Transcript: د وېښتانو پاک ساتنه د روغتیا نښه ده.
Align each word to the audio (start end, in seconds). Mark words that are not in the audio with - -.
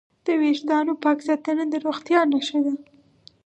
د 0.25 0.27
وېښتانو 0.41 0.93
پاک 1.03 1.19
ساتنه 1.27 1.63
د 1.69 1.73
روغتیا 1.85 2.19
نښه 2.31 2.59
ده. 2.65 2.73